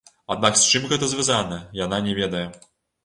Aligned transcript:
Аднак 0.35 0.53
з 0.61 0.71
чым 0.71 0.87
гэта 0.93 1.09
звязана, 1.13 1.59
яна 1.85 2.01
не 2.09 2.17
ведае. 2.21 2.43